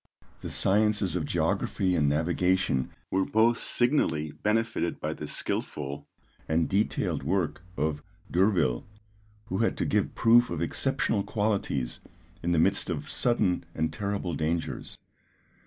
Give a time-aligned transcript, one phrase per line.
[0.41, 6.07] The sciences of geography and navigation were both signally benefited by the skilful
[6.47, 8.01] and detailed work of
[8.31, 8.83] D'Urville,
[9.45, 11.99] who had to give proof of exceptional qualities
[12.41, 14.97] in the midst of sudden and terrible dangers.